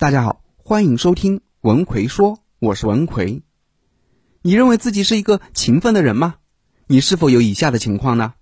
[0.00, 3.42] 大家好，欢迎收听文奎说，我是文奎。
[4.42, 6.36] 你认为自己是一个勤奋的人吗？
[6.86, 8.34] 你是否有以下的情况呢？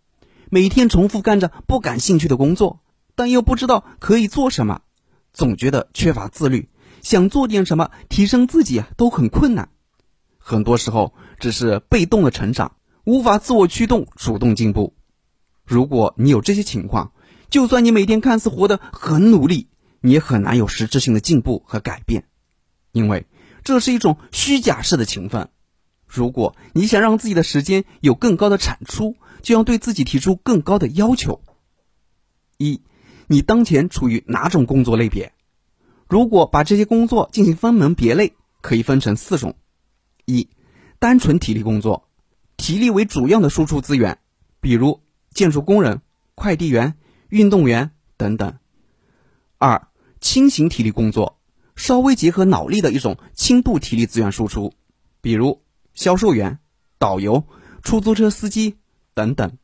[0.51, 2.81] 每天重复干着不感兴趣的工作，
[3.15, 4.83] 但又不知道可以做什么，
[5.33, 6.69] 总觉得缺乏自律，
[7.01, 9.71] 想做点什么提升自己啊都很困难。
[10.37, 14.95] 很多时候只是被动的成长，无法自我驱动主动进步。
[15.65, 17.13] 如果你有这些情况，
[17.49, 19.71] 就算你每天看似活得很努力。
[20.07, 22.29] 你也很难有实质性的进步和改变，
[22.93, 23.27] 因为
[23.65, 25.51] 这是一种虚假式的勤奋。
[26.07, 31.43] 如果你想让自己的时间有更高的产出，就要对自己提出更高的要求。
[32.57, 32.83] 一，
[33.27, 35.33] 你当前处于哪种工作类别？
[36.09, 39.57] 如果把这些工作进行分门别类，可以分成四种：
[40.25, 40.49] 一，
[41.01, 42.09] 单纯体力工作，
[42.57, 44.21] 体力为主要的输出资源，
[44.61, 45.03] 比如
[45.33, 46.01] 建筑工人、
[46.37, 46.95] 快递员、
[47.29, 48.61] 运动员等等；
[49.59, 49.89] 二，
[50.27, 51.39] 轻型体力工作，
[51.77, 54.75] 稍微结合脑力的一种轻度体力资源输出，
[55.21, 55.63] 比如
[55.95, 56.59] 销售员、
[56.99, 57.45] 导游、
[57.85, 58.75] 出租车司机
[59.15, 59.57] 等等。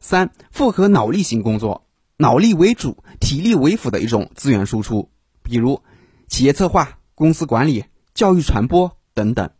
[0.00, 5.08] 三、复合脑力型工作，脑力为主、体力为辅的一种资源输出，
[5.44, 5.80] 比如
[6.26, 9.50] 企业策划、公司管理、教育传播等等。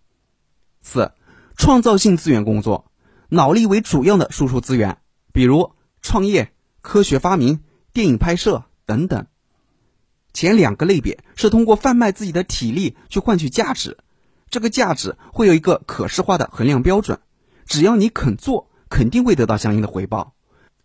[0.80, 1.12] 四、
[1.56, 2.90] 创造性资源工作，
[3.28, 4.98] 脑力为主要的输出资源，
[5.32, 5.70] 比如
[6.02, 7.60] 创业、科学发明、
[7.92, 9.28] 电影拍摄等等。
[10.32, 13.98] 前两个类别是通过贩卖自己的体力去换取价值，
[14.48, 17.20] 这个价值会有一个可视化的衡量标准，
[17.66, 20.34] 只要你肯做，肯定会得到相应的回报。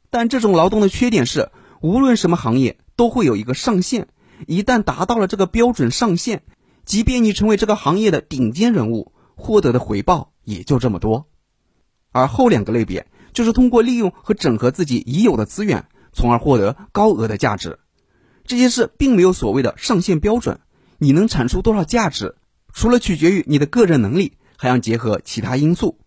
[0.10, 1.52] 但这种劳动的缺点是，
[1.82, 4.08] 无论什么行业都会有一个上限，
[4.48, 6.44] 一旦达到了这个标准上限，
[6.86, 11.28] 即便你成为这个行业的顶尖人物，获得的回报也就这么多。
[12.12, 17.80] 而后两个类别就是通过利用和整合自己已有的资源，从而获得高额的价值。
[18.46, 20.60] 这些事并没有所谓的上限标准，
[20.98, 22.36] 你能产出多少价值，
[22.74, 26.00] 除了取决于你的个人能力，还要结合其他因素。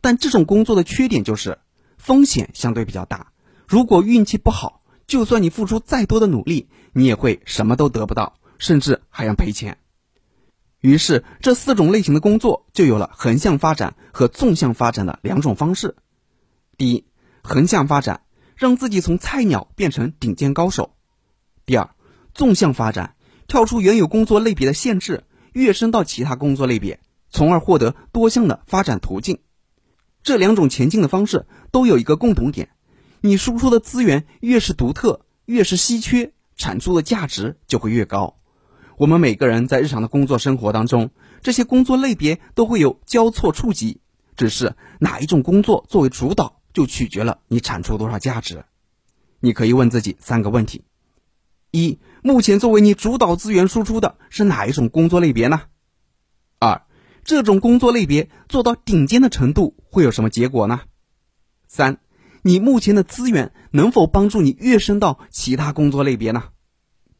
[0.00, 1.58] 但这种工作的缺点就是
[1.96, 3.32] 风险相对比较大，
[3.68, 9.78] 如果运气不好，就算你付出再多的努力，你也会什么都得不到，甚至还要赔钱。
[10.80, 15.96] 于是，这四种类型的工作就有了横向发展和纵向发展的两种方式。
[16.76, 17.06] 第一，
[17.42, 18.22] 横向发展，
[18.56, 20.95] 让自己从菜鸟变成顶尖高手。
[21.66, 21.90] 第二，
[22.32, 23.16] 纵向发展，
[23.48, 29.40] 跳出原有工作类别的限制，跃升到其他工作类别，从而获得多项的发展途径。
[30.22, 32.68] 这两种前进的方式都有一个共同点：
[33.20, 38.38] 你输出的资源越是独特，越是稀缺，产出的价值就会越高。
[38.96, 41.10] 我们每个人在日常的工作生活当中，
[41.42, 44.00] 这些工作类别都会有交错触及，
[44.36, 48.64] 只是哪一种工作作为主导，就取决了你产出多少价值。
[49.40, 50.84] 你可以问自己三个问题。
[51.76, 55.62] 一，目前作为你主导资源输出的是哪一种工作类别呢？
[56.58, 56.82] 二，
[57.22, 60.80] 这种工作类别做到顶尖的程度会有什么结果呢？
[61.68, 61.98] 三，
[62.42, 66.44] 你目前的资源能否帮助你跃升到其他工作类别呢？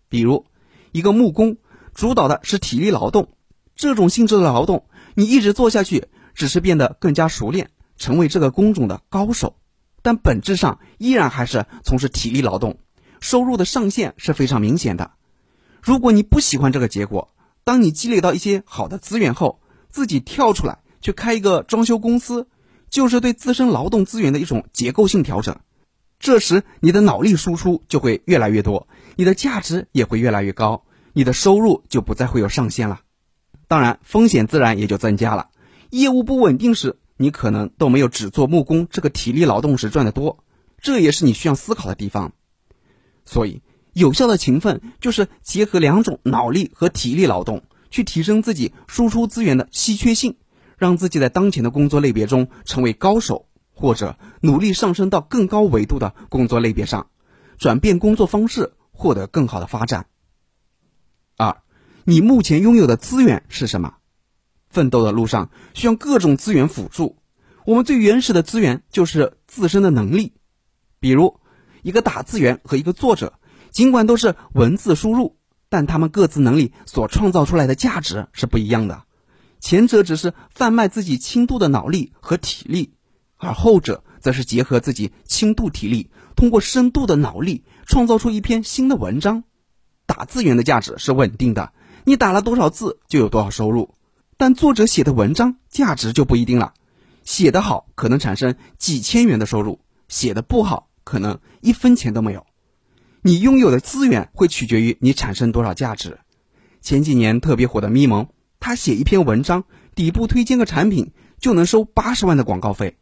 [0.08, 0.46] 比如，
[0.92, 1.58] 一个木工
[1.92, 3.36] 主导的是体力劳动，
[3.74, 9.56] 这种性质的劳动，你一直做下去，只是变得更加熟练，成为这个工种的高手，
[10.00, 12.78] 但本质上依然还是从事体力劳动。
[13.20, 15.12] 收入的上限是非常明显的。
[15.82, 17.32] 如果你不喜欢这个结果，
[17.64, 22.48] 当你积累到一些好的资源后，自己跳出来去开一个装修公司，
[22.90, 25.56] 就是对自身劳动资源的一种结构性调整。
[26.18, 33.00] 这时，你的脑力输出就会越来越多，你的价值也会越来越高，你的收入就不再会有上限了。
[33.68, 35.50] 当然，风险自然也就增加了。
[35.90, 40.42] 业务不稳定时，你可能都没有只做木工这个体力劳动时赚得多。
[40.80, 42.32] 这也是你需要思考的地方。
[43.26, 43.60] 所以，
[43.92, 50.36] 有效的勤奋就是结合两种脑力和体力劳动，去提升自己输出资源的稀缺性，
[50.78, 57.08] 让自己在当前的工作类别中成为高手，或者努力上升到更高维度的工作类别上，
[57.58, 60.06] 转变工作方式，获得更好的发展。
[61.36, 61.62] 二，
[62.04, 63.94] 你目前拥有的资源是什么？
[64.68, 67.16] 奋斗的路上需要各种资源辅助，
[67.64, 70.34] 我们最原始的资源就是自身的能力，
[71.00, 71.40] 比如。
[71.86, 73.34] 一个打字员和一个作者，
[73.70, 75.36] 尽管都是文字输入，
[75.68, 79.04] 但他们各自能力所创造出来的价值是不一样的。
[79.60, 82.94] 前者只是贩卖自己轻度的脑力和体力，
[83.36, 89.44] 而后者则是结合自己轻度体力，通过深度的脑力创造出一篇新的文章。
[90.06, 91.72] 打字员的价值是稳定的，
[92.04, 93.94] 你打了多少字就有多少收入，
[94.36, 96.74] 但作者写的文章价值就不一定了。
[97.22, 99.78] 写得好可能产生几千元的收入，
[100.08, 100.88] 写的不好。
[101.06, 102.44] 可能一分钱都没有，
[103.22, 106.18] 你拥有的资源会取决于你产生多少价值。
[106.80, 108.26] 前几年特别火的咪蒙，
[108.58, 109.62] 他写一篇文章，
[109.94, 112.96] 底部推荐个产品就能收八十万的广告费，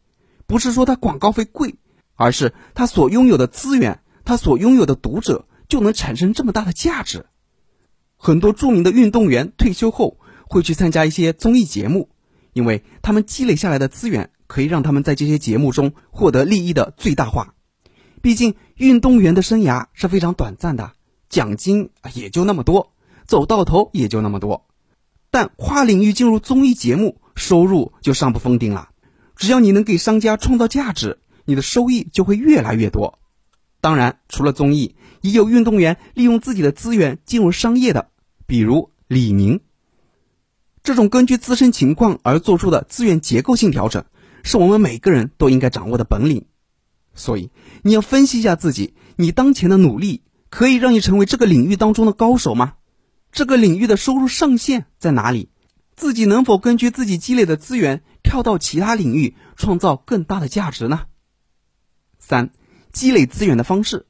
[0.45, 1.77] 不是说他广告费贵，
[2.13, 7.25] 而是他所拥有的资源，他所拥有的读者就能产生这么大的价值。
[8.17, 12.11] 很多著名的运动员退休后会去参加一些综艺节目，
[12.53, 17.54] 因为他们积累下来的资源可以让他们在这些节目中获得利益的最大化。
[18.25, 20.93] 毕竟运动员的生涯是非常短暂的，
[21.29, 22.91] 奖金也就那么多，
[23.27, 24.65] 走到头也就那么多。
[25.29, 28.89] 但跨领域进入综艺节目，收入就上不封顶了。
[29.35, 33.19] 只要你能给商家创造价值，你的收益就会越来越多。
[33.79, 38.09] 当然，除了综艺，也有运动员利用自己的资源进入商业的，
[38.47, 39.59] 比如李宁。
[40.81, 44.03] 这种根据自身情况而做出的资源结构性调整，
[44.41, 46.47] 是我们每个人都应该掌握的本领。
[47.15, 47.49] 所以，
[47.81, 52.75] 你要分析一下自己，你当前的努力可以让你成为这个领域当中的高手吗？
[53.31, 55.49] 这个领域的收入上限在哪里？
[55.95, 61.05] 自己能否根据自己积累的资源跳到其他领域，创造更大的价值呢？
[62.19, 62.51] 三。
[62.91, 64.05] 积累资源的方式，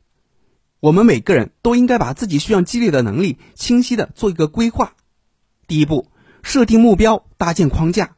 [0.80, 4.94] 我们每个人都应该把自己需要积累的能力清晰的做一个规划。
[5.66, 6.12] 第一步，
[6.44, 8.16] 设定目标，搭建框架。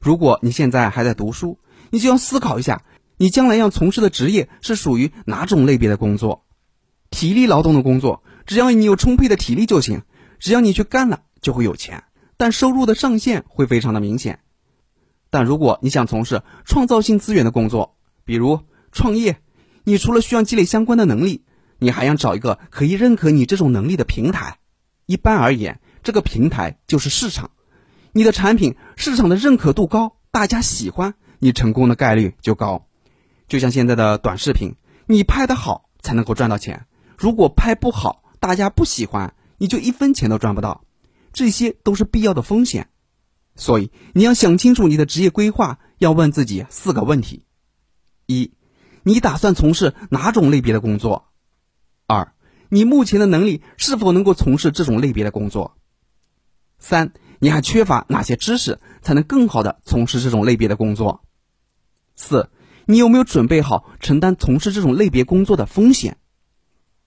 [0.00, 2.82] 如果你现在还在读书，你就要思考一下，
[3.16, 6.44] 你将来要从事的职业是属于哪种类别的工作？
[7.10, 10.02] 体力劳动的工作，只要你有充沛的体力就行，
[10.40, 12.04] 只要你去干了就会有钱，
[12.36, 14.40] 但收入的上限会非常的明显。
[15.30, 19.38] 但如果你想从事创造性资源的工作，比如创业，
[19.84, 21.44] 你除了需要积累相关的能力，
[21.78, 24.58] 你还要找一个可以认可你这种能力的平台。
[25.06, 27.50] 一般而言，这个平台就是市场。
[28.12, 32.86] 你的产品市场的认可度高，大家喜欢，你成功的概率就高。
[33.48, 34.76] 就像现在的短视频，
[35.06, 36.86] 你拍的好才能够赚到钱。
[37.16, 40.84] 如果拍不好，大家不喜欢，你就一分钱都赚不到。
[41.32, 42.88] 这些都是必要的风险。
[43.56, 47.44] 所以你要想清楚你的职业规划，要问自己四个问题：
[48.26, 48.52] 一。
[49.06, 51.26] 你打算从事哪种类别的工作？
[52.06, 52.32] 二，
[52.70, 55.76] 你目前的能力是否能够从事这种类别的工作？
[56.78, 61.22] 三，你还缺乏哪些知识，才能更好的从事这种类别的工作？
[62.16, 62.50] 四，
[62.86, 66.18] 你有没有准备好承担从事这种类别工作的风险？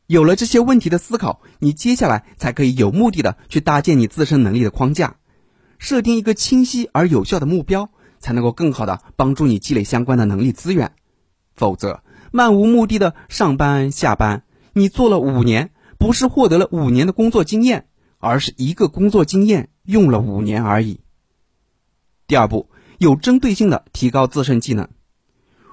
[0.08, 5.18] 有了这些问题的思考，你接下来才可以有目的的去搭建你自身能力的框架，
[5.78, 7.90] 设定一个清晰而有效的目标，
[8.20, 10.94] 才能够更好的帮助你积累相关的能力资源。
[11.56, 12.02] 否则，
[12.32, 17.88] 漫无目的的上班下班，你做了五年，不是获得了五年的工作经验，
[18.18, 21.02] 而是一个工作经验用了五年而已。
[22.28, 24.88] 第二步，有针对性的提高自身技能。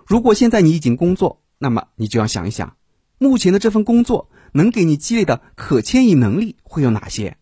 [0.07, 2.77] 如果现在你已经工作，那么你就要想一想，
[3.19, 7.37] 目前的这份工作能给你积累的可迁移能力会有哪些？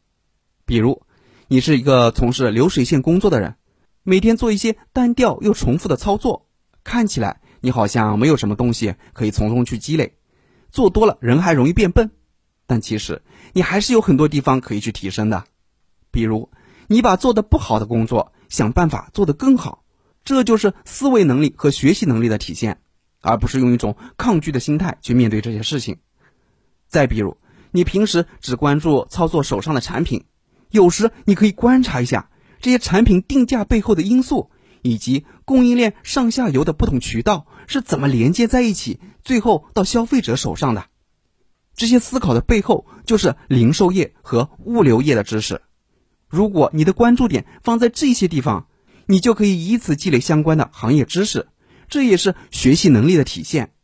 [0.65, 1.03] 比如，
[1.49, 3.57] 你是一个从事流水线工作的人，
[4.03, 6.49] 每天做一些单调又重复的操作，
[6.85, 7.41] 看起来。
[7.65, 10.17] 你好像没有什么东西可以从中去积累，
[10.73, 12.11] 做多了人还容易变笨，
[12.67, 13.23] 但其实
[13.53, 15.45] 你还是有很多地方可以去提升的。
[16.11, 16.51] 比如，
[16.89, 19.85] 你把做的不好的工作想办法做得更好，
[20.25, 22.81] 这就是思维能力和学习能力的体现，
[23.21, 25.99] 而不是用一种抗拒的心态去面对这些事情。
[26.89, 27.37] 再比如，
[27.71, 30.25] 你平时只关注操作手上的产品，
[30.71, 32.31] 有时你可以观察一下
[32.61, 34.51] 这些产品定价背后的因素。
[34.85, 40.87] 以及供应链上下游的不同渠道是怎么连接在一起，最后到消费者手上的？
[41.77, 45.63] 这些思考的背后就是零售业和物流业的知识。
[46.29, 48.67] 如果你的关注点放在这些地方，
[49.13, 51.47] 你就可以以此积累相关的行业知识，
[51.91, 53.75] 这也是学习能力的体现。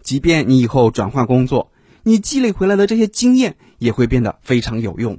[0.00, 1.72] 即便你以后转换工作，
[2.04, 5.18] 你积累回来的这些经验也会变得非常有用。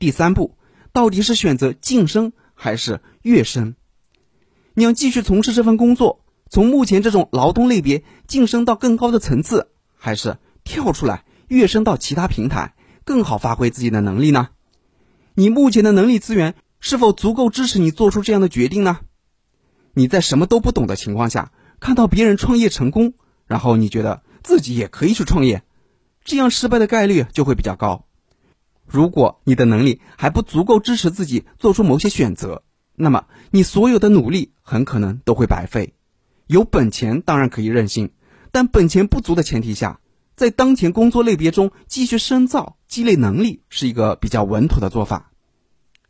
[0.00, 0.58] 第三步，
[0.92, 3.76] 到底是选择晋升还是跃升？
[4.74, 12.74] 你要继续从事这份工作，从目前这种劳动类别晋升到更高的层次，还是跳出来跃升到其他平台，
[13.04, 14.48] 更好发挥自己的能力呢？
[15.36, 19.00] 你目前的能力资源是否足够支持你做出这样的决定呢？
[19.94, 21.50] 你在什么都不懂的情况下，
[21.80, 23.14] 看到别人创业成功，
[23.46, 25.62] 然后你觉得自己也可以去创业，
[26.24, 28.04] 这样失败的概率就会比较高。
[28.84, 32.62] 如果你的能力还不足够支持自己做出某些选择，
[32.94, 35.94] 那么你所有的努力很可能都会白费。
[36.46, 38.12] 有本钱当然可以任性，
[38.52, 40.00] 但本钱不足的前提下，
[40.36, 45.30] 在当前工作类别中继续深造、积累能力是一个比较稳妥的做法。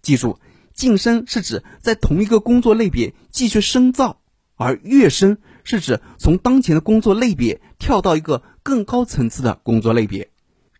[0.02, 0.40] 记住，
[0.74, 4.20] 晋升是指在同一个工作类别继续深造，
[4.56, 10.30] 而跃升是指从当前的工作类别跳到一个更高层次的工作类别。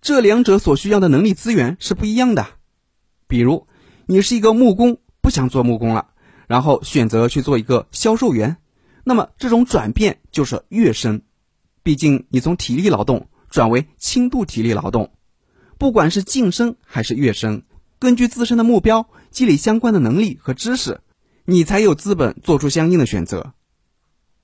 [0.02, 2.46] 这两者所需要的能力资源是不一样的。
[3.26, 3.66] 比如，
[4.06, 6.08] 你是一个木工，不想做木工了，
[6.46, 8.58] 然后选择去做一个销售员，
[9.04, 11.22] 那么这种转变就是跃升。
[11.82, 15.12] 毕竟你从体力劳动转为轻度体力劳动，
[15.78, 17.62] 不管是晋升还是跃升，
[17.98, 21.00] 根据自身的目标积累相关的能力和知识，
[21.44, 23.54] 你才有资本做出相应的选择。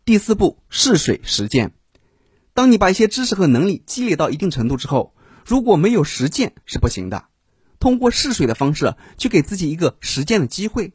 [0.04, 1.72] 第四步，试水实践。
[2.54, 5.14] 当你把一些知识和能力积累到一定程度之后，
[5.44, 7.26] 如果没有实践是不行的。
[7.78, 10.92] 通过试水的方式去给自己一个实践的机会。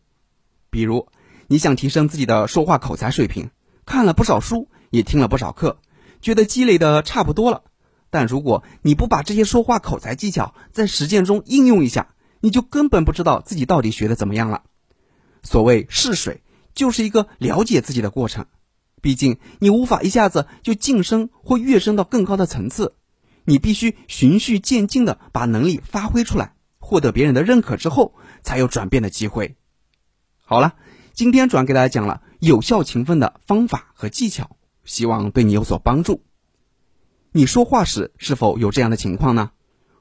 [0.69, 1.07] 比如，
[1.47, 3.49] 你想提升自己的说话口才水平，
[3.85, 5.79] 看了不少书，也听了不少课。
[6.21, 7.63] 觉得积累的差不多了，
[8.09, 12.14] 但如果你不把这些说话口才技巧在实践中应用一下，
[12.45, 14.61] 你就根本不知道自己到底学的怎么样了。
[15.41, 16.43] 所谓试水，
[16.75, 18.45] 就是一个了解自己的过程。
[19.01, 22.93] 毕竟你无法一下子就晋升或跃升到更高的层次，
[23.45, 29.55] 你必须循序渐进的把能力发挥出来，获得别人的认可之后，才有转变的机会。
[30.45, 30.75] 好了，
[31.15, 34.55] 今天主要给大家讲了有效勤奋的方法和技巧。
[34.83, 36.21] 希望对你有所帮助。
[37.31, 39.49] 你说话时是否有这样的情况呢？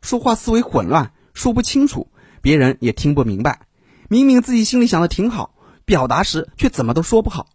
[0.02, 2.10] 说话思维混乱，说不清楚，
[2.44, 3.66] 别人也听不明白。
[4.10, 5.54] 明明自己心里想的挺好，
[5.86, 7.48] 表达时却怎么都说不好。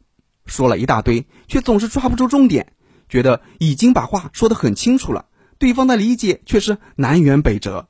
[0.48, 2.74] 说了一大堆，却总是抓不住重点，
[3.08, 5.28] 觉得已经把话说得很清楚了，
[5.60, 7.88] 对方的理解却是南辕北辙。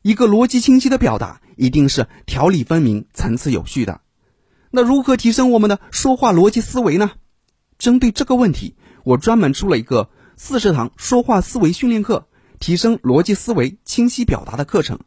[0.00, 4.00] 一个逻辑清晰的表达，一定是条理分明、层次有序的。
[4.70, 7.10] 那如何提升我们的说话逻辑思维呢？
[7.76, 10.08] 针对这个问题，我专门出了一个
[10.38, 12.26] 四十堂说话思维训练课，
[12.58, 15.00] 提升逻辑思维、清晰表达的课程，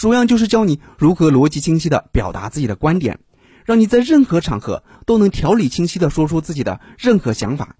[0.00, 3.20] 主要就是教你如何逻辑清晰的表达自己的观点，
[3.66, 7.76] 让你在任何场合都能条理清晰的说出自己的任何想法。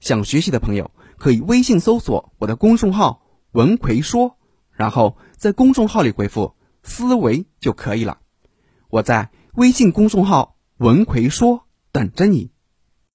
[0.00, 4.38] 想学习的朋友可以微信搜索我的公众号“文奎说”，
[4.72, 8.20] 然后在公众号里回复“思维”就可以了。
[8.88, 12.51] 我在微信公众号“文奎说”等着你。